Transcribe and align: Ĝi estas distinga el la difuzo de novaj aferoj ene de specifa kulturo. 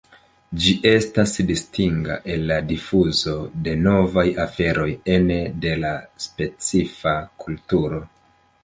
Ĝi 0.61 0.71
estas 0.91 1.33
distinga 1.51 2.17
el 2.37 2.47
la 2.53 2.57
difuzo 2.71 3.35
de 3.69 3.77
novaj 3.89 4.27
aferoj 4.47 4.89
ene 5.19 5.39
de 5.69 5.79
specifa 6.29 7.17
kulturo. 7.47 8.07